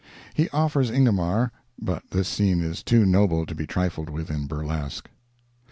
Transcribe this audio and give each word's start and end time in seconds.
He 0.33 0.49
offers 0.49 0.89
Ingomar—but 0.89 2.09
this 2.09 2.27
scene 2.27 2.59
is 2.59 2.81
too 2.81 3.05
noble 3.05 3.45
to 3.45 3.53
be 3.53 3.67
trifled 3.67 4.09
with 4.09 4.31
in 4.31 4.47
burlesque. 4.47 5.07